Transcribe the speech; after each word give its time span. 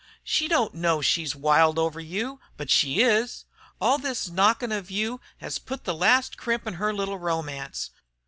She 0.23 0.47
don't 0.47 0.73
know 0.73 1.03
she's 1.03 1.35
wild 1.35 1.77
over 1.77 1.99
you, 1.99 2.39
but 2.57 2.71
she 2.71 3.03
is. 3.03 3.45
All 3.79 3.99
this 3.99 4.29
knockin' 4.29 4.71
of 4.71 4.89
you 4.89 5.21
has 5.37 5.59
put 5.59 5.83
the 5.83 5.93
last 5.93 6.37
crimp 6.37 6.65
in 6.65 6.73
her 6.73 6.91
little 6.91 7.19
romance. 7.19 7.91